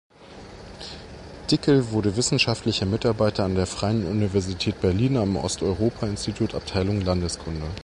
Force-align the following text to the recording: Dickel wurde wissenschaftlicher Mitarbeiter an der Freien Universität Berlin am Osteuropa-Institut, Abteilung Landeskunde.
Dickel 1.51 1.91
wurde 1.91 2.15
wissenschaftlicher 2.17 2.87
Mitarbeiter 2.87 3.43
an 3.43 3.53
der 3.53 3.67
Freien 3.67 4.07
Universität 4.07 4.81
Berlin 4.81 5.15
am 5.15 5.35
Osteuropa-Institut, 5.35 6.55
Abteilung 6.55 7.01
Landeskunde. 7.01 7.67